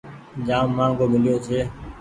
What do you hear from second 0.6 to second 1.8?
مآنگهو ميليو ڇي۔